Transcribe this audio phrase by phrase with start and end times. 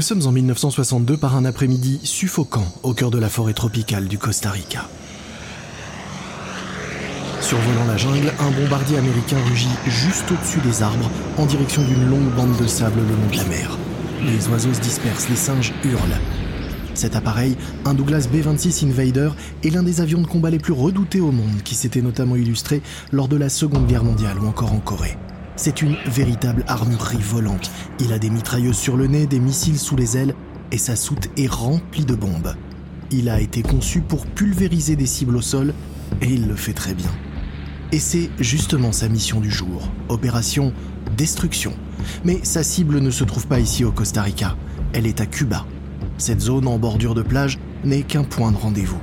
[0.00, 4.16] Nous sommes en 1962 par un après-midi suffocant au cœur de la forêt tropicale du
[4.16, 4.88] Costa Rica.
[7.42, 12.34] Survolant la jungle, un bombardier américain rugit juste au-dessus des arbres en direction d'une longue
[12.34, 13.78] bande de sable le long de la mer.
[14.24, 16.18] Les oiseaux se dispersent, les singes hurlent.
[16.94, 21.20] Cet appareil, un Douglas B-26 Invader, est l'un des avions de combat les plus redoutés
[21.20, 22.80] au monde qui s'était notamment illustré
[23.12, 25.18] lors de la Seconde Guerre mondiale ou encore en Corée.
[25.62, 27.70] C'est une véritable armurerie volante.
[27.98, 30.34] Il a des mitrailleuses sur le nez, des missiles sous les ailes,
[30.72, 32.54] et sa soute est remplie de bombes.
[33.10, 35.74] Il a été conçu pour pulvériser des cibles au sol,
[36.22, 37.10] et il le fait très bien.
[37.92, 40.72] Et c'est justement sa mission du jour, opération
[41.18, 41.74] destruction.
[42.24, 44.56] Mais sa cible ne se trouve pas ici au Costa Rica,
[44.94, 45.66] elle est à Cuba.
[46.16, 49.02] Cette zone en bordure de plage n'est qu'un point de rendez-vous.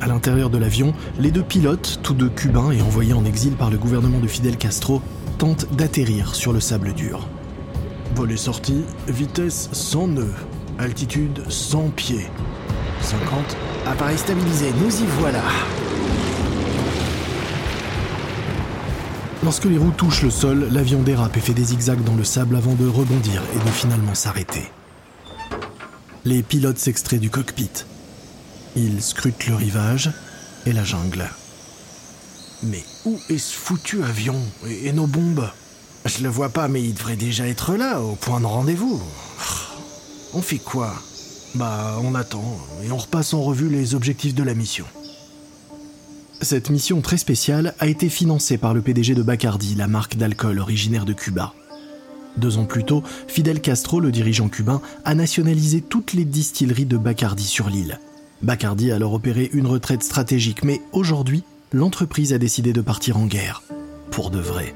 [0.00, 3.70] À l'intérieur de l'avion, les deux pilotes, tous deux cubains et envoyés en exil par
[3.70, 5.00] le gouvernement de Fidel Castro,
[5.38, 7.26] tentent d'atterrir sur le sable dur.
[8.14, 10.34] Volet sorti, vitesse 100 nœuds,
[10.78, 12.26] altitude 100 pieds.
[13.00, 15.42] 50, appareil stabilisé, nous y voilà.
[19.42, 22.56] Lorsque les roues touchent le sol, l'avion dérape et fait des zigzags dans le sable
[22.56, 24.64] avant de rebondir et de finalement s'arrêter.
[26.24, 27.70] Les pilotes s'extraient du cockpit.
[28.76, 30.10] Ils scrutent le rivage
[30.66, 31.30] et la jungle.
[32.62, 35.48] Mais où est ce foutu avion et, nos bombes?
[36.04, 39.00] Je le vois pas, mais il devrait déjà être là, au point de rendez-vous.
[40.34, 40.94] On fait quoi?
[41.54, 42.44] Bah, on attend
[42.84, 44.84] et on repasse en revue les objectifs de la mission.
[46.42, 50.58] Cette mission très spéciale a été financée par le PDG de Bacardi, la marque d'alcool
[50.58, 51.54] originaire de Cuba.
[52.36, 56.98] Deux ans plus tôt, Fidel Castro, le dirigeant cubain, a nationalisé toutes les distilleries de
[56.98, 57.98] Bacardi sur l'île.
[58.42, 61.42] Bacardi a alors opéré une retraite stratégique, mais aujourd'hui,
[61.72, 63.62] l'entreprise a décidé de partir en guerre.
[64.10, 64.74] Pour de vrai.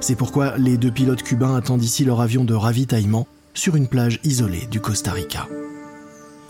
[0.00, 4.20] C'est pourquoi les deux pilotes cubains attendent ici leur avion de ravitaillement sur une plage
[4.24, 5.48] isolée du Costa Rica.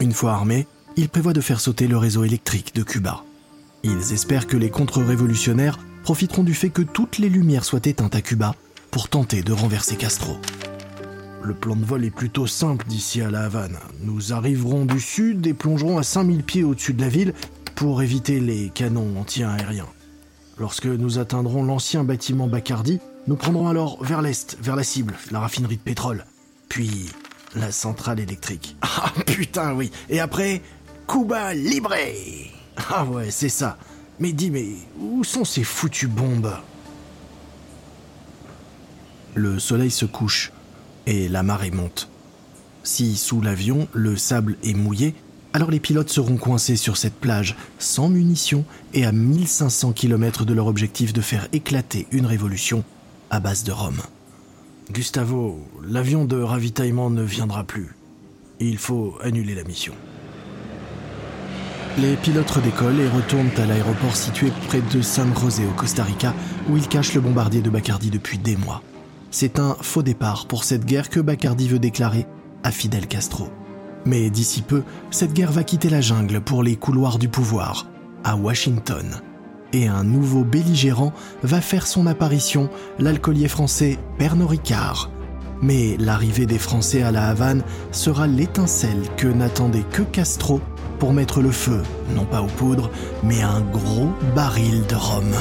[0.00, 0.66] Une fois armés,
[0.96, 3.24] ils prévoient de faire sauter le réseau électrique de Cuba.
[3.82, 8.22] Ils espèrent que les contre-révolutionnaires profiteront du fait que toutes les lumières soient éteintes à
[8.22, 8.54] Cuba
[8.90, 10.38] pour tenter de renverser Castro.
[11.44, 13.76] Le plan de vol est plutôt simple d'ici à la Havane.
[14.00, 17.34] Nous arriverons du sud et plongerons à 5000 pieds au-dessus de la ville
[17.74, 19.88] pour éviter les canons anti-aériens.
[20.58, 25.40] Lorsque nous atteindrons l'ancien bâtiment Bacardi, nous prendrons alors vers l'est, vers la cible, la
[25.40, 26.24] raffinerie de pétrole,
[26.70, 27.10] puis
[27.54, 28.76] la centrale électrique.
[28.82, 30.62] Ah putain oui, et après,
[31.06, 31.94] Cuba Libre
[32.88, 33.76] Ah ouais, c'est ça.
[34.18, 34.68] Mais dis, mais
[34.98, 36.54] où sont ces foutues bombes?
[39.34, 40.50] Le soleil se couche
[41.06, 42.08] et la marée monte.
[42.82, 45.14] Si sous l'avion le sable est mouillé,
[45.54, 50.52] alors les pilotes seront coincés sur cette plage sans munitions et à 1500 km de
[50.52, 52.84] leur objectif de faire éclater une révolution
[53.30, 53.96] à base de rhum.
[54.90, 57.94] Gustavo, l'avion de ravitaillement ne viendra plus.
[58.60, 59.94] Il faut annuler la mission.
[61.98, 66.34] Les pilotes redécollent et retournent à l'aéroport situé près de San José au Costa Rica,
[66.68, 68.82] où ils cachent le bombardier de Bacardi depuis des mois.
[69.34, 72.24] C'est un faux départ pour cette guerre que Bacardi veut déclarer
[72.62, 73.48] à Fidel Castro.
[74.06, 77.88] Mais d'ici peu, cette guerre va quitter la jungle pour les couloirs du pouvoir,
[78.22, 79.04] à Washington.
[79.72, 81.12] Et un nouveau belligérant
[81.42, 85.10] va faire son apparition, l'alcoolier français Pernod Ricard.
[85.60, 90.60] Mais l'arrivée des Français à la Havane sera l'étincelle que n'attendait que Castro
[91.00, 91.82] pour mettre le feu,
[92.14, 92.88] non pas aux poudres,
[93.24, 95.32] mais à un gros baril de rhum.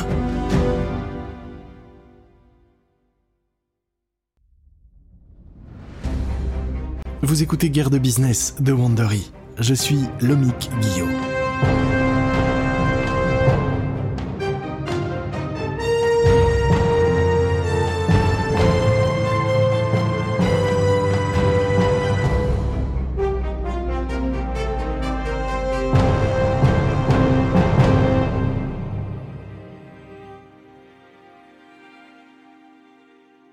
[7.23, 9.31] Vous écoutez Guerre de business de Wandery.
[9.57, 11.07] Je suis Lomic Guillot.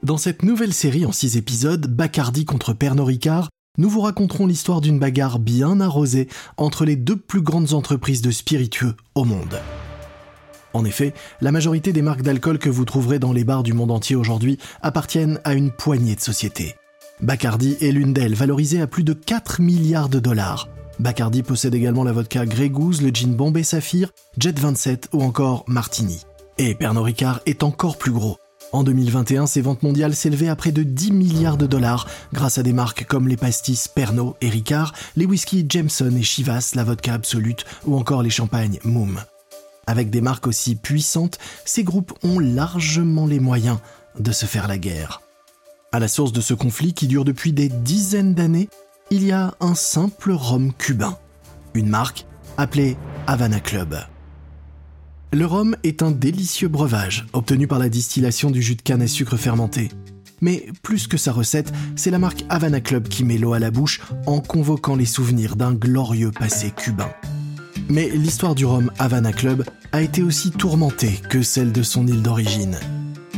[0.03, 3.49] Dans cette nouvelle série en six épisodes, Bacardi contre Pernod Ricard,
[3.81, 6.29] nous vous raconterons l'histoire d'une bagarre bien arrosée
[6.59, 9.59] entre les deux plus grandes entreprises de spiritueux au monde.
[10.75, 13.91] En effet, la majorité des marques d'alcool que vous trouverez dans les bars du monde
[13.91, 16.75] entier aujourd'hui appartiennent à une poignée de sociétés.
[17.23, 20.69] Bacardi est l'une d'elles, valorisée à plus de 4 milliards de dollars.
[20.99, 25.65] Bacardi possède également la vodka Grey Goose, le gin Bombay Saphir, Jet 27 ou encore
[25.67, 26.26] Martini.
[26.59, 28.37] Et Pernod Ricard est encore plus gros.
[28.73, 32.63] En 2021, ses ventes mondiales s'élevaient à près de 10 milliards de dollars grâce à
[32.63, 37.15] des marques comme les pastis Pernod et Ricard, les whiskies Jameson et Chivas, la vodka
[37.15, 39.21] Absolute ou encore les champagnes Moom.
[39.89, 43.79] Avec des marques aussi puissantes, ces groupes ont largement les moyens
[44.19, 45.21] de se faire la guerre.
[45.91, 48.69] À la source de ce conflit qui dure depuis des dizaines d'années,
[49.11, 51.19] il y a un simple rhum cubain,
[51.75, 52.25] une marque
[52.57, 52.97] appelée
[53.27, 53.97] Havana Club.
[55.32, 59.06] Le rhum est un délicieux breuvage obtenu par la distillation du jus de canne à
[59.06, 59.88] sucre fermenté.
[60.41, 63.71] Mais plus que sa recette, c'est la marque Havana Club qui met l'eau à la
[63.71, 67.11] bouche en convoquant les souvenirs d'un glorieux passé cubain.
[67.88, 72.23] Mais l'histoire du rhum Havana Club a été aussi tourmentée que celle de son île
[72.23, 72.76] d'origine.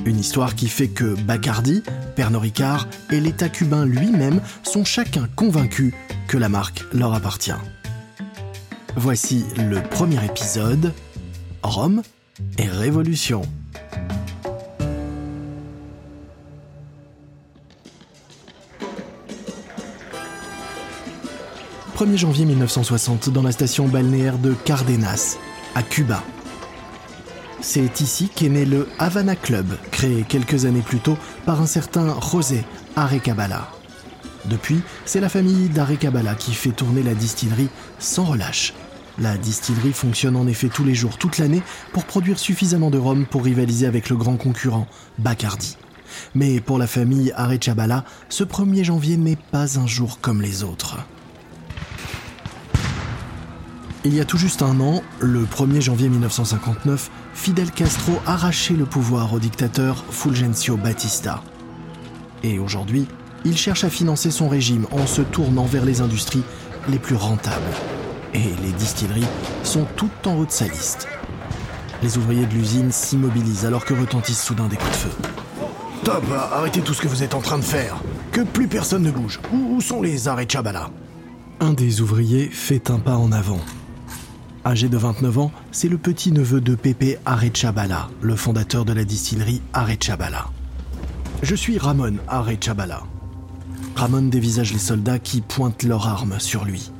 [0.06, 1.82] Une histoire qui fait que Bacardi,
[2.16, 5.92] Pernod Ricard et l'État cubain lui-même sont chacun convaincus
[6.26, 7.52] que la marque leur appartient.
[8.96, 10.92] Voici le premier épisode,
[11.62, 12.02] Rome
[12.58, 13.42] et Révolution.
[21.96, 25.36] 1er janvier 1960 dans la station balnéaire de Cardenas,
[25.74, 26.22] à Cuba.
[27.60, 31.16] C'est ici qu'est né le Havana Club, créé quelques années plus tôt
[31.46, 32.64] par un certain José
[32.96, 33.68] Arecabala.
[34.46, 37.68] Depuis, c'est la famille d'Arecabala qui fait tourner la distillerie
[38.00, 38.74] sans relâche.
[39.18, 41.62] La distillerie fonctionne en effet tous les jours, toute l'année,
[41.92, 44.86] pour produire suffisamment de rhum pour rivaliser avec le grand concurrent,
[45.18, 45.76] Bacardi.
[46.34, 50.98] Mais pour la famille Arechabala, ce 1er janvier n'est pas un jour comme les autres.
[54.04, 58.84] Il y a tout juste un an, le 1er janvier 1959, Fidel Castro arrachait le
[58.84, 61.42] pouvoir au dictateur Fulgencio Batista.
[62.42, 63.06] Et aujourd'hui,
[63.44, 66.42] il cherche à financer son régime en se tournant vers les industries
[66.88, 67.62] les plus rentables.
[68.34, 69.26] Et les distilleries
[69.62, 71.08] sont toutes en haut de sa liste.
[72.02, 75.10] Les ouvriers de l'usine s'immobilisent alors que retentissent soudain des coups de feu.
[76.04, 77.96] Top, arrêtez tout ce que vous êtes en train de faire.
[78.32, 79.38] Que plus personne ne bouge.
[79.52, 80.90] Où, sont les arrêts Chabala
[81.60, 83.60] Un des ouvriers fait un pas en avant
[84.64, 89.60] Âgé de 29 ans, c'est le petit-neveu de Pepe Arechabala, le fondateur de la distillerie
[89.72, 90.46] Arechabala.
[91.42, 93.02] Je suis Ramon Arechabala.
[93.96, 96.92] Ramon dévisage les soldats qui pointent leurs armes sur lui.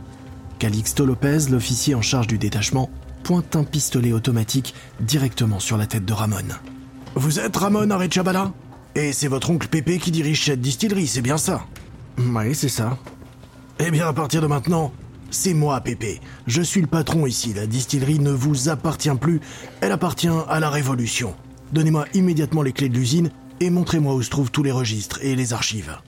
[0.62, 2.88] Calixto Lopez, l'officier en charge du détachement,
[3.24, 6.36] pointe un pistolet automatique directement sur la tête de Ramon.
[7.16, 8.52] Vous êtes Ramon Arechabala?
[8.94, 11.64] Et c'est votre oncle Pepe qui dirige cette distillerie, c'est bien ça?
[12.16, 12.96] Oui, c'est ça.
[13.80, 14.92] Eh bien, à partir de maintenant,
[15.32, 16.20] c'est moi, Pépé.
[16.46, 17.52] Je suis le patron ici.
[17.54, 19.40] La distillerie ne vous appartient plus.
[19.80, 21.34] Elle appartient à la Révolution.
[21.72, 25.34] Donnez-moi immédiatement les clés de l'usine et montrez-moi où se trouvent tous les registres et
[25.34, 25.98] les archives.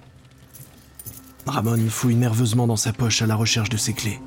[1.45, 4.21] Ramon fouille nerveusement dans sa poche à la recherche de ses clés.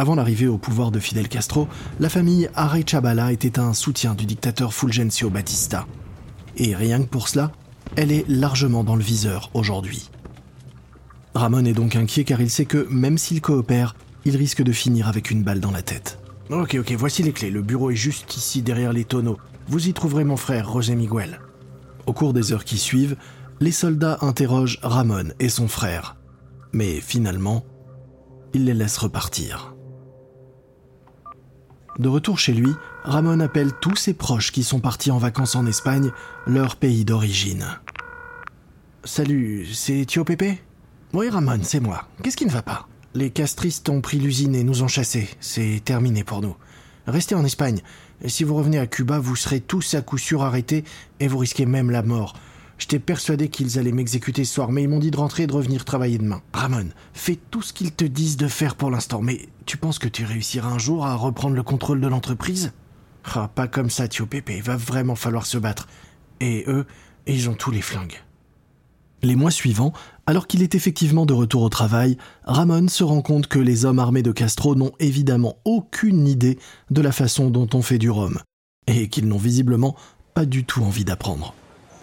[0.00, 1.68] Avant l'arrivée au pouvoir de Fidel Castro,
[1.98, 5.86] la famille Arechabala était un soutien du dictateur Fulgencio Batista.
[6.56, 7.52] Et rien que pour cela,
[7.96, 10.08] elle est largement dans le viseur aujourd'hui.
[11.34, 13.94] Ramon est donc inquiet car il sait que même s'il coopère,
[14.24, 16.18] il risque de finir avec une balle dans la tête.
[16.48, 17.50] Ok, ok, voici les clés.
[17.50, 19.36] Le bureau est juste ici derrière les tonneaux.
[19.68, 21.40] Vous y trouverez mon frère, José Miguel.
[22.06, 23.16] Au cours des heures qui suivent,
[23.60, 26.16] les soldats interrogent Ramon et son frère.
[26.72, 27.66] Mais finalement,
[28.54, 29.74] ils les laissent repartir.
[32.00, 32.72] De retour chez lui,
[33.04, 36.10] Ramon appelle tous ses proches qui sont partis en vacances en Espagne,
[36.46, 37.66] leur pays d'origine.
[39.04, 40.62] Salut, c'est Tio Pépé
[41.12, 42.06] oui, Ramon, c'est moi.
[42.22, 42.88] Qu'est-ce qui ne va pas?
[43.14, 45.28] Les castristes ont pris l'usine et nous ont chassés.
[45.40, 46.56] C'est terminé pour nous.
[47.06, 47.80] Restez en Espagne.
[48.26, 50.84] Si vous revenez à Cuba, vous serez tous à coup sûr arrêtés
[51.18, 52.34] et vous risquez même la mort.
[52.80, 55.52] J'étais persuadé qu'ils allaient m'exécuter ce soir, mais ils m'ont dit de rentrer et de
[55.52, 56.40] revenir travailler demain.
[56.54, 60.08] Ramon, fais tout ce qu'ils te disent de faire pour l'instant, mais tu penses que
[60.08, 62.72] tu réussiras un jour à reprendre le contrôle de l'entreprise?
[63.34, 65.88] Ah, pas comme ça, Tio Pépé, il va vraiment falloir se battre.
[66.40, 66.86] Et eux,
[67.26, 68.22] ils ont tous les flingues.
[69.22, 69.92] Les mois suivants,
[70.24, 73.98] alors qu'il est effectivement de retour au travail, Ramon se rend compte que les hommes
[73.98, 76.58] armés de Castro n'ont évidemment aucune idée
[76.90, 78.38] de la façon dont on fait du rhum,
[78.86, 79.96] et qu'ils n'ont visiblement
[80.32, 81.54] pas du tout envie d'apprendre.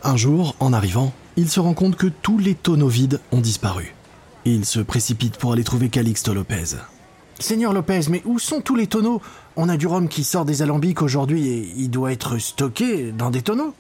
[0.03, 3.93] Un jour, en arrivant, il se rend compte que tous les tonneaux vides ont disparu.
[4.45, 6.77] Il se précipite pour aller trouver Calixto Lopez.
[7.39, 9.21] Seigneur Lopez, mais où sont tous les tonneaux?
[9.55, 13.29] On a du rhum qui sort des alambics aujourd'hui et il doit être stocké dans
[13.29, 13.73] des tonneaux.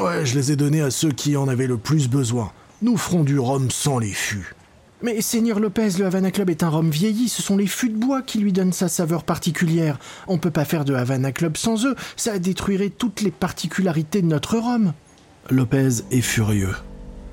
[0.00, 2.50] Ouais, je les ai donnés à ceux qui en avaient le plus besoin.
[2.82, 4.54] Nous ferons du rhum sans les fûts.
[5.02, 7.98] Mais Seigneur Lopez, le Havana Club est un rhum vieilli, ce sont les fûts de
[7.98, 9.98] bois qui lui donnent sa saveur particulière.
[10.28, 14.28] On peut pas faire de Havana Club sans eux, ça détruirait toutes les particularités de
[14.28, 14.94] notre rhum.
[15.50, 16.74] Lopez est furieux.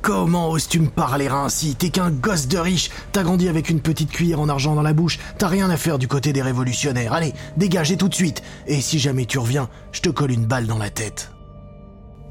[0.01, 4.11] Comment oses-tu me parler ainsi T'es qu'un gosse de riche, t'as grandi avec une petite
[4.11, 7.13] cuillère en argent dans la bouche, t'as rien à faire du côté des révolutionnaires.
[7.13, 10.65] Allez, dégagez tout de suite, et si jamais tu reviens, je te colle une balle
[10.65, 11.31] dans la tête.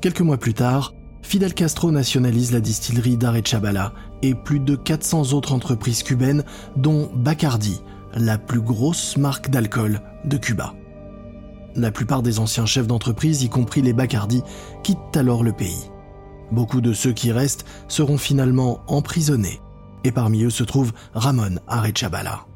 [0.01, 5.53] Quelques mois plus tard, Fidel Castro nationalise la distillerie d'Arechabala et plus de 400 autres
[5.53, 6.45] entreprises cubaines,
[6.77, 7.81] dont Bacardi,
[8.15, 10.75] la plus grosse marque d'alcool de Cuba.
[11.77, 14.43] La plupart des anciens chefs d'entreprise, y compris les Bacardi,
[14.83, 15.91] quittent alors le pays.
[16.51, 19.61] Beaucoup de ceux qui restent seront finalement emprisonnés,
[20.03, 22.47] et parmi eux se trouve Ramon Arechabala.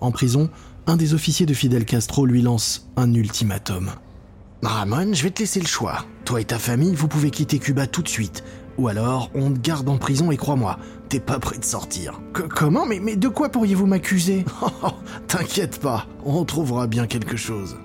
[0.00, 0.50] En prison,
[0.86, 3.90] un des officiers de Fidel Castro lui lance un ultimatum.
[4.62, 6.04] Ramon, je vais te laisser le choix.
[6.24, 8.42] Toi et ta famille, vous pouvez quitter Cuba tout de suite.
[8.78, 10.78] Ou alors, on te garde en prison et crois-moi,
[11.08, 12.20] t'es pas prêt de sortir.
[12.32, 12.84] comment?
[12.86, 14.44] Mais, mais de quoi pourriez-vous m'accuser?
[14.82, 14.90] Oh,
[15.26, 17.76] T'inquiète pas, on trouvera bien quelque chose.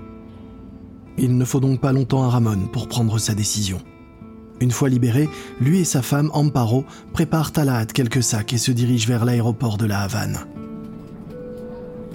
[1.18, 3.80] Il ne faut donc pas longtemps à Ramon pour prendre sa décision.
[4.60, 5.30] Une fois libéré,
[5.60, 9.26] lui et sa femme Amparo préparent à la hâte quelques sacs et se dirigent vers
[9.26, 10.40] l'aéroport de la Havane.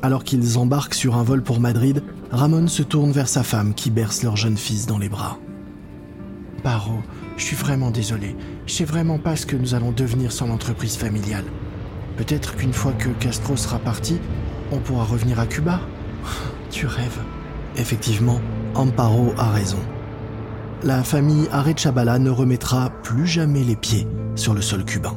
[0.03, 3.91] Alors qu'ils embarquent sur un vol pour Madrid, Ramon se tourne vers sa femme qui
[3.91, 5.39] berce leur jeune fils dans les bras.
[6.63, 7.01] Paro,
[7.37, 8.35] je suis vraiment désolé.
[8.67, 11.45] Je sais vraiment pas ce que nous allons devenir sans l'entreprise familiale.
[12.17, 14.19] Peut-être qu'une fois que Castro sera parti,
[14.73, 15.81] on pourra revenir à Cuba.
[16.71, 17.21] Tu rêves.
[17.77, 18.41] Effectivement,
[18.75, 19.79] Amparo a raison.
[20.83, 25.17] La famille Arechabala ne remettra plus jamais les pieds sur le sol cubain.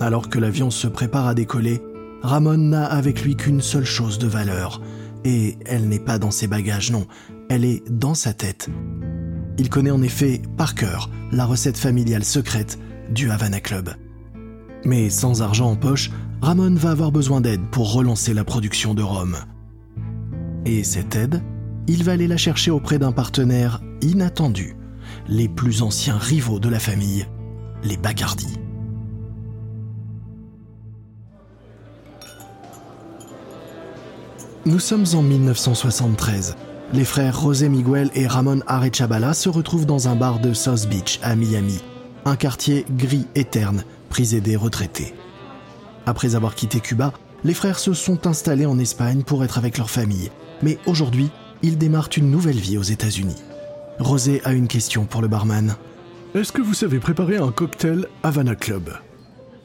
[0.00, 1.82] Alors que l'avion se prépare à décoller,
[2.22, 4.80] Ramon n'a avec lui qu'une seule chose de valeur,
[5.24, 7.06] et elle n'est pas dans ses bagages, non,
[7.48, 8.70] elle est dans sa tête.
[9.58, 12.78] Il connaît en effet par cœur la recette familiale secrète
[13.10, 13.90] du Havana Club.
[14.84, 19.02] Mais sans argent en poche, Ramon va avoir besoin d'aide pour relancer la production de
[19.02, 19.36] rhum.
[20.64, 21.42] Et cette aide,
[21.86, 24.76] il va aller la chercher auprès d'un partenaire inattendu,
[25.28, 27.26] les plus anciens rivaux de la famille,
[27.84, 28.58] les Bacardi.
[34.64, 36.56] Nous sommes en 1973.
[36.92, 41.20] Les frères José Miguel et Ramon Arechabala se retrouvent dans un bar de South Beach
[41.22, 41.80] à Miami,
[42.26, 45.14] un quartier gris et terne, prisé des retraités.
[46.04, 49.88] Après avoir quitté Cuba, les frères se sont installés en Espagne pour être avec leur
[49.88, 50.30] famille,
[50.62, 51.30] mais aujourd'hui,
[51.62, 53.42] ils démarrent une nouvelle vie aux États-Unis.
[53.98, 55.76] Rosé a une question pour le barman.
[56.34, 58.90] Est-ce que vous savez préparer un cocktail Havana Club?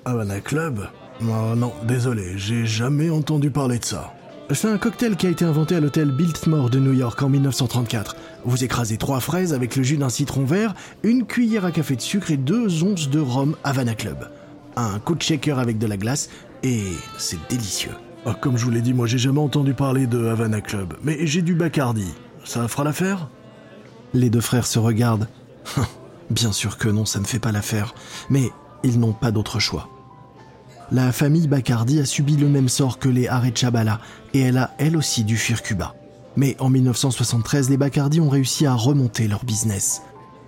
[0.06, 0.88] Havana Club?
[1.22, 4.14] Oh Non, désolé, j'ai jamais entendu parler de ça.
[4.54, 8.16] C'est un cocktail qui a été inventé à l'hôtel Biltmore de New York en 1934.
[8.46, 10.74] Vous écrasez trois fraises avec le jus d'un citron vert,
[11.04, 14.30] une cuillère à café de sucre et deux onces de rhum Havana Club.
[14.78, 16.30] Un coup de shaker avec de la glace
[16.64, 16.82] et
[17.18, 17.92] c'est délicieux.
[18.26, 21.28] Ah, comme je vous l'ai dit, moi j'ai jamais entendu parler de Havana Club, mais
[21.28, 22.14] j'ai du Bacardi.
[22.46, 23.28] Ça fera l'affaire?
[24.14, 25.28] Les deux frères se regardent.
[26.30, 27.94] Bien sûr que non, ça ne fait pas l'affaire,
[28.30, 28.50] mais
[28.84, 29.90] ils n'ont pas d'autre choix.
[30.92, 34.00] La famille Bacardi a subi le même sort que les Arechabala
[34.34, 35.96] et elle a elle aussi dû fuir Cuba.
[36.38, 40.02] Mais en 1973, les Bacardi ont réussi à remonter leur business.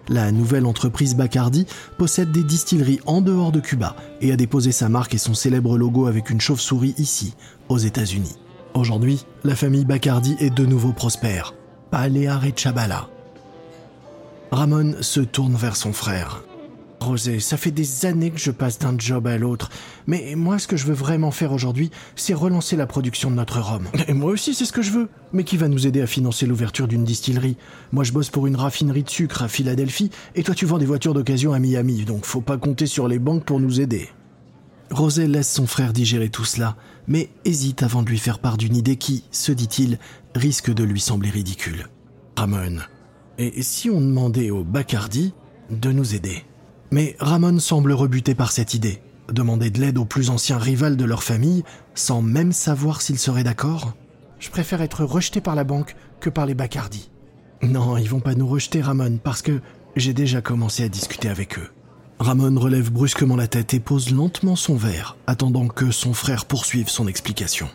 [0.07, 1.67] La nouvelle entreprise Bacardi
[1.97, 5.77] possède des distilleries en dehors de Cuba et a déposé sa marque et son célèbre
[5.77, 7.35] logo avec une chauve-souris ici,
[7.67, 8.37] aux États-Unis.
[8.73, 11.53] Aujourd'hui, la famille Bacardi est de nouveau prospère.
[11.91, 13.09] Pas les Arechabala.
[14.51, 16.43] Ramon se tourne vers son frère.
[17.01, 19.69] Rosé, ça fait des années que je passe d'un job à l'autre.
[20.05, 23.59] Mais moi, ce que je veux vraiment faire aujourd'hui, c'est relancer la production de notre
[23.61, 23.87] rhum.
[24.07, 25.09] Et moi aussi, c'est ce que je veux.
[25.31, 27.57] Mais qui va nous aider à financer l'ouverture d'une distillerie?
[27.93, 30.85] Moi, je bosse pour une raffinerie de sucre à Philadelphie, et toi, tu vends des
[30.85, 34.09] voitures d'occasion à Miami, donc faut pas compter sur les banques pour nous aider.
[34.91, 36.75] Rosé laisse son frère digérer tout cela,
[37.07, 39.99] mais hésite avant de lui faire part d'une idée qui, se dit-il,
[40.35, 41.87] risque de lui sembler ridicule.
[42.35, 42.79] Ramon,
[43.37, 45.33] et si on demandait au Bacardi
[45.69, 46.43] de nous aider?
[46.91, 49.01] Mais Ramon semble rebuté par cette idée.
[49.31, 53.43] Demander de l'aide aux plus anciens rivales de leur famille, sans même savoir s'ils seraient
[53.43, 53.93] d'accord
[54.39, 57.11] Je préfère être rejeté par la banque que par les Bacardi.
[57.61, 59.59] Non, ils vont pas nous rejeter, Ramon, parce que
[59.95, 61.69] j'ai déjà commencé à discuter avec eux.
[62.19, 66.89] Ramon relève brusquement la tête et pose lentement son verre, attendant que son frère poursuive
[66.89, 67.69] son explication.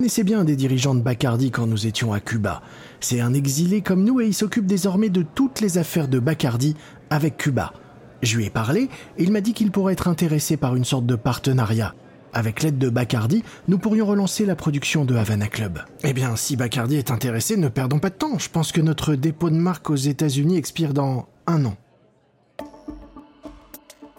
[0.00, 2.62] Mais c'est bien des dirigeants de Bacardi quand nous étions à Cuba.
[3.00, 6.74] C'est un exilé comme nous et il s'occupe désormais de toutes les affaires de Bacardi
[7.10, 7.72] avec Cuba.
[8.22, 11.06] Je lui ai parlé et il m'a dit qu'il pourrait être intéressé par une sorte
[11.06, 11.94] de partenariat.
[12.32, 15.78] Avec l'aide de Bacardi, nous pourrions relancer la production de Havana Club.
[16.02, 18.38] Eh bien, si Bacardi est intéressé, ne perdons pas de temps.
[18.38, 21.76] Je pense que notre dépôt de marque aux États-Unis expire dans un an.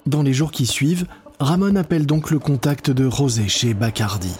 [0.05, 1.05] Dans les jours qui suivent,
[1.39, 4.35] Ramon appelle donc le contact de Rosé chez Bacardi.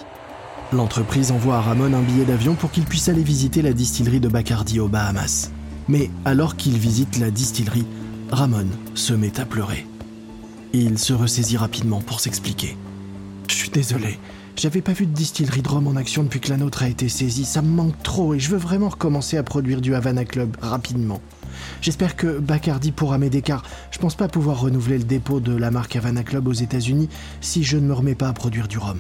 [0.72, 4.28] L'entreprise envoie à Ramon un billet d'avion pour qu'il puisse aller visiter la distillerie de
[4.28, 5.50] Bacardi aux Bahamas.
[5.88, 7.88] Mais alors qu'il visite la distillerie,
[8.32, 9.88] Ramon se met à pleurer.
[10.74, 12.78] Il se ressaisit rapidement pour s'expliquer.
[13.48, 14.20] Je suis désolé,
[14.56, 17.10] j'avais pas vu de distillerie de rhum en action depuis que la nôtre a été
[17.10, 17.46] saisie.
[17.46, 21.20] Ça me manque trop et je veux vraiment recommencer à produire du Havana Club rapidement.
[21.82, 25.72] J'espère que Bacardi pourra m'aider car je pense pas pouvoir renouveler le dépôt de la
[25.72, 27.10] marque Havana Club aux États-Unis
[27.42, 29.00] si je ne me remets pas à produire du rhum.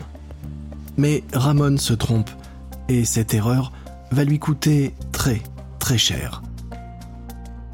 [0.99, 2.29] Mais Ramon se trompe
[2.89, 3.71] et cette erreur
[4.11, 5.41] va lui coûter très
[5.79, 6.43] très cher.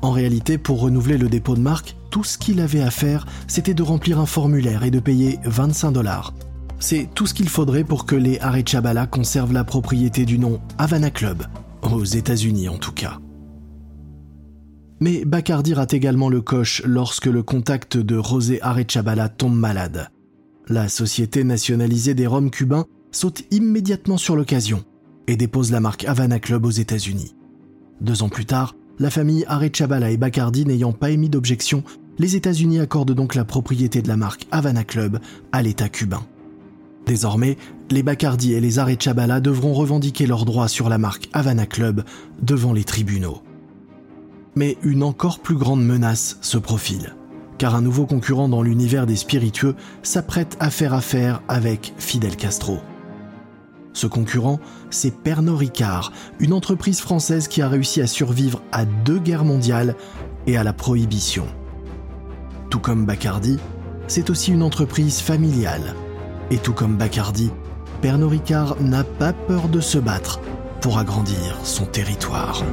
[0.04, 3.74] En réalité, pour renouveler le dépôt de marque, tout ce qu'il avait à faire, c'était
[3.74, 6.36] de remplir un formulaire et de payer 25 dollars.
[6.80, 11.10] C'est tout ce qu'il faudrait pour que les Arechabala conservent la propriété du nom Havana
[11.10, 11.48] Club,
[11.82, 13.18] aux États-Unis en tout cas.
[15.00, 20.12] Mais Bacardi rate également le coche lorsque le contact de José Arechabala tombe malade.
[20.68, 24.84] La société nationalisée des Roms cubains saute immédiatement sur l'occasion
[25.28, 27.34] et dépose la marque Havana Club aux États-Unis.
[28.02, 31.84] Deux ans plus tard, la famille Arechabala et Bacardi n'ayant pas émis d'objection,
[32.18, 35.20] les États-Unis accordent donc la propriété de la marque Havana Club
[35.54, 36.26] à l'État cubain.
[37.06, 37.58] Désormais,
[37.90, 42.04] les Bacardi et les Arechabala devront revendiquer leurs droits sur la marque Havana Club
[42.42, 43.42] devant les tribunaux.
[44.56, 47.16] Mais une encore plus grande menace se profile,
[47.58, 52.80] car un nouveau concurrent dans l'univers des spiritueux s'apprête à faire affaire avec Fidel Castro.
[53.96, 54.60] Ce concurrent,
[54.90, 59.96] c'est Pernod Ricard, une entreprise française qui a réussi à survivre à deux guerres mondiales
[60.48, 61.46] et à la prohibition.
[62.70, 63.58] Tout comme Bacardi,
[64.08, 65.96] c'est aussi une entreprise familiale.
[66.52, 67.52] Et tout comme Bacardi,
[68.02, 70.42] Pernod Ricard n'a pas peur de se battre
[70.82, 72.64] pour agrandir son territoire.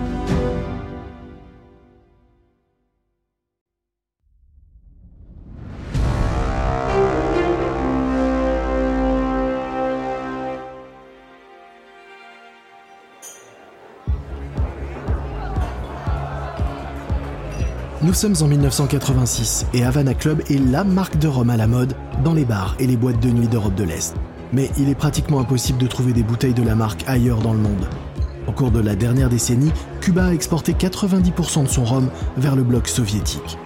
[18.04, 21.94] Nous sommes en 1986 et Havana Club est la marque de rhum à la mode
[22.24, 24.16] dans les bars et les boîtes de nuit d'Europe de l'Est.
[24.52, 27.60] Mais il est pratiquement impossible de trouver des bouteilles de la marque ailleurs dans le
[27.60, 27.88] monde.
[28.48, 32.64] Au cours de la dernière décennie, Cuba a exporté 90% de son rhum vers le
[32.64, 33.56] bloc soviétique.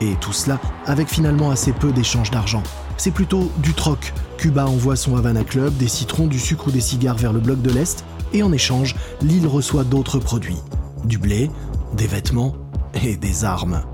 [0.00, 2.64] Et tout cela avec finalement assez peu d'échanges d'argent.
[2.96, 4.12] C'est plutôt du troc.
[4.38, 7.62] Cuba envoie son Havana Club, des citrons, du sucre ou des cigares vers le bloc
[7.62, 10.58] de l'Est, et en échange, l'île reçoit d'autres produits.
[11.04, 11.48] Du blé,
[11.96, 12.56] des vêtements,
[13.02, 13.84] et des armes.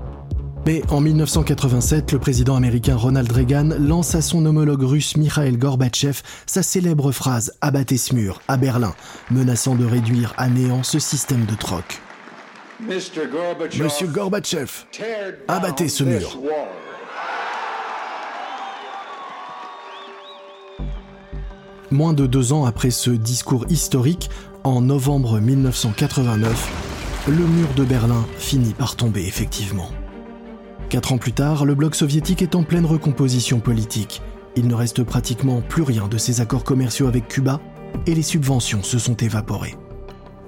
[0.65, 6.21] Mais en 1987, le président américain Ronald Reagan lance à son homologue russe Mikhail Gorbatchev
[6.45, 8.93] sa célèbre phrase Abattez ce mur à Berlin,
[9.31, 11.99] menaçant de réduire à néant ce système de troc.
[12.79, 14.71] Monsieur Gorbatchev,
[15.47, 16.39] abattez ce mur.
[21.91, 24.29] Moins de deux ans après ce discours historique,
[24.63, 26.90] en novembre 1989,
[27.27, 29.89] le mur de Berlin finit par tomber effectivement.
[30.89, 34.21] Quatre ans plus tard, le bloc soviétique est en pleine recomposition politique.
[34.55, 37.61] Il ne reste pratiquement plus rien de ses accords commerciaux avec Cuba
[38.07, 39.75] et les subventions se sont évaporées.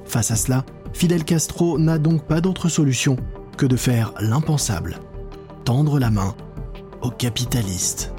[0.05, 3.17] Face à cela, Fidel Castro n'a donc pas d'autre solution
[3.55, 4.99] que de faire l'impensable,
[5.65, 6.35] tendre la main
[7.01, 8.11] aux capitalistes.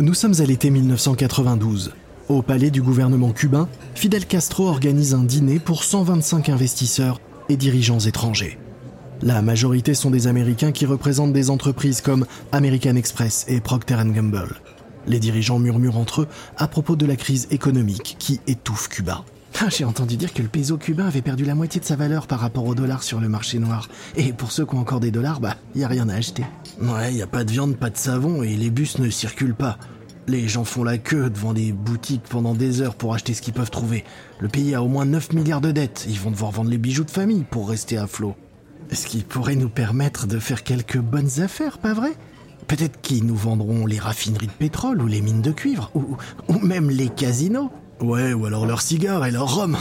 [0.00, 1.94] Nous sommes à l'été 1992.
[2.30, 7.98] Au palais du gouvernement cubain, Fidel Castro organise un dîner pour 125 investisseurs et dirigeants
[7.98, 8.58] étrangers.
[9.20, 14.56] La majorité sont des Américains qui représentent des entreprises comme American Express et Procter Gamble.
[15.06, 19.22] Les dirigeants murmurent entre eux à propos de la crise économique qui étouffe Cuba.
[19.60, 22.26] Ah, j'ai entendu dire que le peso cubain avait perdu la moitié de sa valeur
[22.26, 23.88] par rapport au dollar sur le marché noir.
[24.16, 26.44] Et pour ceux qui ont encore des dollars, bah, y a rien à acheter.
[26.80, 29.78] Ouais, y a pas de viande, pas de savon et les bus ne circulent pas.
[30.26, 33.52] Les gens font la queue devant des boutiques pendant des heures pour acheter ce qu'ils
[33.52, 34.04] peuvent trouver.
[34.38, 36.06] Le pays a au moins 9 milliards de dettes.
[36.08, 38.34] Ils vont devoir vendre les bijoux de famille pour rester à flot.
[38.90, 42.12] Ce qui pourrait nous permettre de faire quelques bonnes affaires, pas vrai?
[42.66, 46.16] Peut-être qu'ils nous vendront les raffineries de pétrole ou les mines de cuivre, ou,
[46.60, 47.70] même les casinos.
[48.00, 49.76] Ouais, ou alors leurs cigares et leur rhum.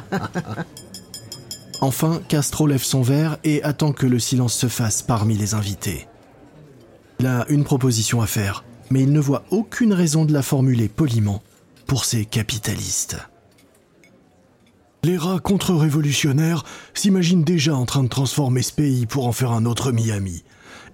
[1.80, 6.06] enfin, Castro lève son verre et attend que le silence se fasse parmi les invités.
[7.18, 10.88] Il a une proposition à faire mais il ne voit aucune raison de la formuler
[10.88, 11.42] poliment
[11.86, 13.16] pour ces capitalistes.
[15.04, 19.64] Les rats contre-révolutionnaires s'imaginent déjà en train de transformer ce pays pour en faire un
[19.64, 20.42] autre Miami.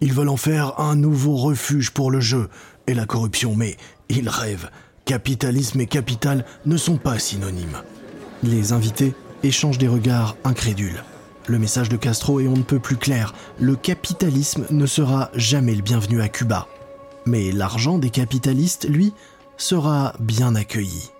[0.03, 2.49] Ils veulent en faire un nouveau refuge pour le jeu
[2.87, 3.77] et la corruption, mais
[4.09, 4.69] ils rêvent.
[5.05, 7.79] Capitalisme et capital ne sont pas synonymes.
[8.43, 11.03] Les invités échangent des regards incrédules.
[11.47, 13.35] Le message de Castro est on ne peut plus clair.
[13.59, 16.69] Le capitalisme ne sera jamais le bienvenu à Cuba.
[17.27, 19.13] Mais l'argent des capitalistes, lui,
[19.57, 21.11] sera bien accueilli.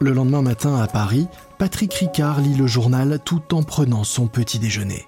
[0.00, 4.58] Le lendemain matin à Paris, Patrick Ricard lit le journal tout en prenant son petit
[4.58, 5.06] déjeuner.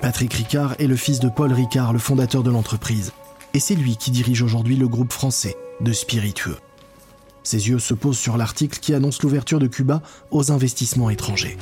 [0.00, 3.12] Patrick Ricard est le fils de Paul Ricard, le fondateur de l'entreprise,
[3.54, 6.58] et c'est lui qui dirige aujourd'hui le groupe français de spiritueux.
[7.44, 11.56] Ses yeux se posent sur l'article qui annonce l'ouverture de Cuba aux investissements étrangers.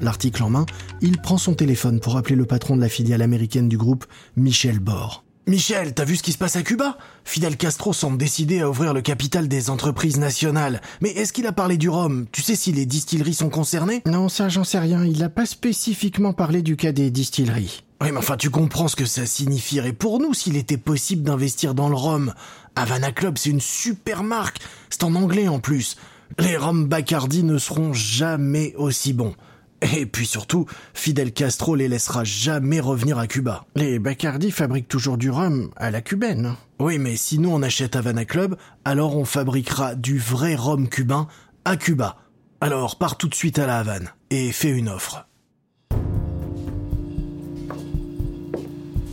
[0.00, 0.66] L'article en main,
[1.00, 4.78] il prend son téléphone pour appeler le patron de la filiale américaine du groupe, Michel
[4.78, 5.24] Bord.
[5.46, 6.96] Michel, t'as vu ce qui se passe à Cuba?
[7.24, 10.80] Fidel Castro semble décidé à ouvrir le capital des entreprises nationales.
[11.00, 12.26] Mais est-ce qu'il a parlé du rhum?
[12.30, 14.02] Tu sais si les distilleries sont concernées?
[14.06, 15.04] Non, ça j'en sais rien.
[15.04, 17.82] Il n'a pas spécifiquement parlé du cas des distilleries.
[18.00, 21.74] Oui, mais enfin, tu comprends ce que ça signifierait pour nous s'il était possible d'investir
[21.74, 22.32] dans le rhum.
[22.76, 24.60] Havana Club, c'est une super marque.
[24.88, 25.96] C'est en anglais en plus.
[26.38, 29.34] Les rhums Bacardi ne seront jamais aussi bons.
[29.82, 33.64] Et puis surtout, Fidel Castro les laissera jamais revenir à Cuba.
[33.76, 36.54] Les Bacardi fabriquent toujours du rhum à la cubaine.
[36.78, 41.28] Oui, mais si nous on achète Havana Club, alors on fabriquera du vrai rhum cubain
[41.64, 42.16] à Cuba.
[42.60, 45.26] Alors pars tout de suite à la Havane et fais une offre.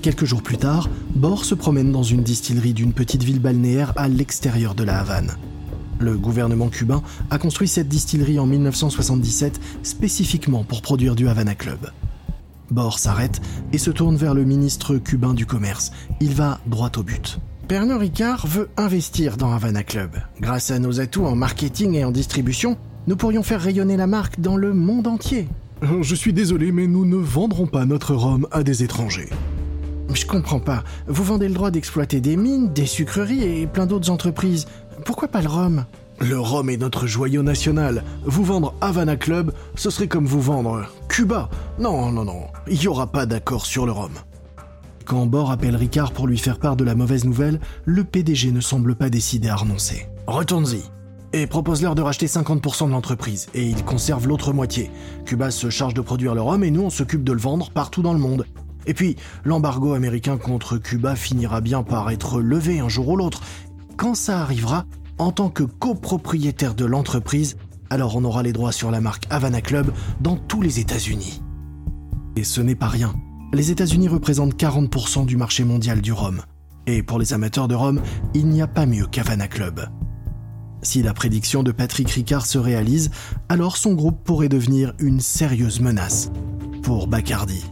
[0.01, 4.07] Quelques jours plus tard, Bor se promène dans une distillerie d'une petite ville balnéaire à
[4.07, 5.35] l'extérieur de la Havane.
[5.99, 11.91] Le gouvernement cubain a construit cette distillerie en 1977 spécifiquement pour produire du Havana Club.
[12.69, 13.41] Bor s'arrête
[13.73, 15.91] et se tourne vers le ministre cubain du commerce.
[16.19, 17.39] Il va droit au but.
[17.67, 20.11] Pernod Ricard veut investir dans Havana Club.
[20.39, 24.39] Grâce à nos atouts en marketing et en distribution, nous pourrions faire rayonner la marque
[24.39, 25.47] dans le monde entier.
[26.01, 29.29] Je suis désolé, mais nous ne vendrons pas notre rhum à des étrangers.
[30.13, 30.83] Je comprends pas.
[31.07, 34.65] Vous vendez le droit d'exploiter des mines, des sucreries et plein d'autres entreprises.
[35.05, 35.85] Pourquoi pas le rhum?
[36.19, 38.03] Le rhum est notre joyau national.
[38.25, 41.49] Vous vendre Havana Club, ce serait comme vous vendre Cuba.
[41.79, 42.47] Non, non, non.
[42.67, 44.11] Il n'y aura pas d'accord sur le rhum.
[45.05, 48.59] Quand Bord appelle Ricard pour lui faire part de la mauvaise nouvelle, le PDG ne
[48.59, 50.07] semble pas décidé à renoncer.
[50.25, 50.83] Retourne-y
[51.33, 54.89] et propose-leur de racheter 50% de l'entreprise, et ils conservent l'autre moitié.
[55.25, 58.01] Cuba se charge de produire le rhum et nous on s'occupe de le vendre partout
[58.01, 58.45] dans le monde.
[58.87, 63.41] Et puis, l'embargo américain contre Cuba finira bien par être levé un jour ou l'autre.
[63.97, 64.85] Quand ça arrivera,
[65.17, 67.57] en tant que copropriétaire de l'entreprise,
[67.89, 71.41] alors on aura les droits sur la marque Havana Club dans tous les États-Unis.
[72.35, 73.15] Et ce n'est pas rien.
[73.53, 76.41] Les États-Unis représentent 40% du marché mondial du rhum.
[76.85, 77.99] Et pour les amateurs de rhum,
[78.35, 79.89] il n'y a pas mieux qu'Havana Club.
[80.83, 83.09] Si la prédiction de Patrick Ricard se réalise,
[83.49, 86.29] alors son groupe pourrait devenir une sérieuse menace
[86.83, 87.65] pour Bacardi.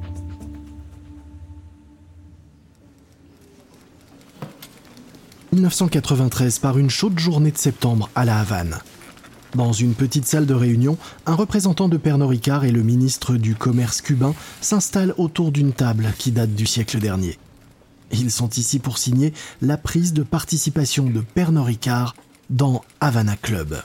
[5.56, 8.80] 1993 par une chaude journée de septembre à La Havane.
[9.56, 13.56] Dans une petite salle de réunion, un représentant de Pernod Ricard et le ministre du
[13.56, 17.40] Commerce cubain s'installent autour d'une table qui date du siècle dernier.
[18.12, 22.16] Ils sont ici pour signer la prise de participation de Pernod Ricard
[22.50, 23.82] dans Havana Club.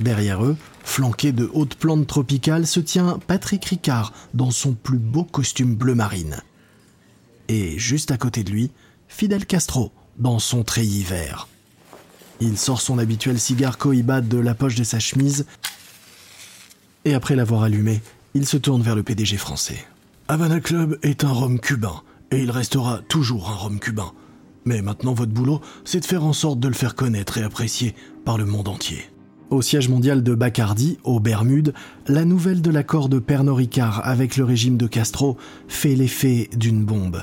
[0.00, 5.24] Derrière eux, flanqué de hautes plantes tropicales, se tient Patrick Ricard dans son plus beau
[5.24, 6.38] costume bleu marine.
[7.48, 8.70] Et juste à côté de lui,
[9.08, 11.48] Fidel Castro, dans son treillis vert.
[12.40, 15.46] Il sort son habituel cigare Cohiba de la poche de sa chemise
[17.04, 18.02] et après l'avoir allumé,
[18.34, 19.78] il se tourne vers le PDG français.
[20.28, 24.12] Havana Club est un rhum cubain et il restera toujours un rhum cubain.
[24.64, 27.94] Mais maintenant, votre boulot, c'est de faire en sorte de le faire connaître et apprécier
[28.24, 29.08] par le monde entier.
[29.48, 31.72] Au siège mondial de Bacardi, aux Bermudes,
[32.06, 36.84] la nouvelle de l'accord de Pernod Ricard avec le régime de Castro fait l'effet d'une
[36.84, 37.22] bombe.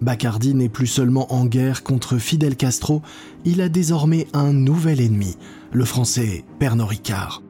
[0.00, 3.02] Bacardi n'est plus seulement en guerre contre Fidel Castro,
[3.44, 5.36] il a désormais un nouvel ennemi,
[5.72, 7.42] le français Pernod Ricard.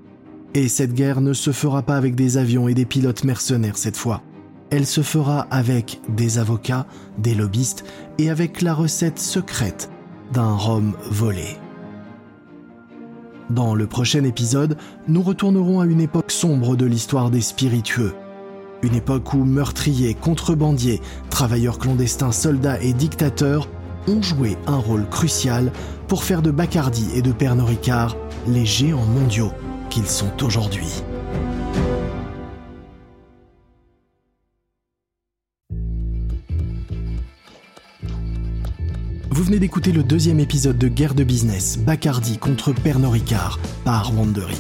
[0.55, 3.97] Et cette guerre ne se fera pas avec des avions et des pilotes mercenaires cette
[3.97, 4.23] fois.
[4.71, 6.87] Elle se fera avec des avocats,
[7.19, 7.85] des lobbyistes
[8.19, 9.91] et avec la recette secrète
[10.33, 11.59] d'un rhum volé.
[13.51, 18.15] Dans le prochain épisode, nous retournerons à une époque sombre de l'histoire des spiritueux,
[18.85, 23.69] une époque où meurtriers, contrebandiers, travailleurs clandestins, soldats et dictateurs
[24.07, 25.73] ont joué un rôle crucial
[26.09, 28.17] pour faire de Bacardi et de Pernod Ricard
[28.47, 29.53] les géants mondiaux
[29.89, 31.03] qu'ils sont aujourd'hui.
[39.31, 44.17] Vous venez d'écouter le deuxième épisode de Guerre de business, Bacardi contre Pernod Ricard par
[44.17, 44.57] Wandery.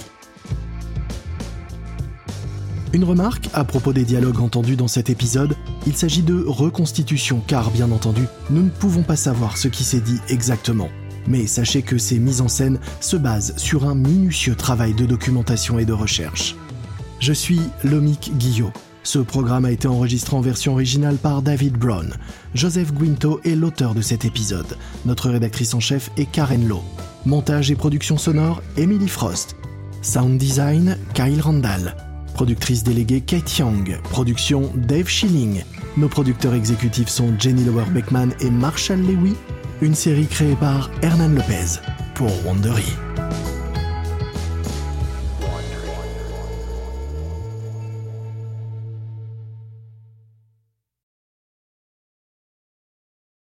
[2.95, 7.73] Une remarque à propos des dialogues entendus dans cet épisode, il s'agit de reconstitution car
[7.73, 10.89] bien entendu, nous ne pouvons pas savoir ce qui s'est dit exactement.
[11.27, 15.81] Mais sachez que ces mises en scène se basent sur un minutieux travail de documentation
[15.81, 16.55] et de recherche.
[17.19, 18.71] Je suis Lomik Guillot.
[19.03, 22.15] Ce programme a été enregistré en version originale par David Brown.
[22.55, 24.79] Joseph Guinto est l'auteur de cet épisode.
[25.05, 26.85] Notre rédactrice en chef est Karen Lowe.
[27.27, 29.57] Montage et production sonore, Emily Frost.
[30.01, 31.97] Sound design, Kyle Randall.
[32.35, 33.99] Productrice déléguée Kate Young.
[34.11, 35.63] Production Dave Schilling.
[35.97, 39.35] Nos producteurs exécutifs sont Jenny Lower Beckman et Marshall Lewy.
[39.81, 41.81] Une série créée par Hernan Lopez
[42.15, 43.04] pour Wandery.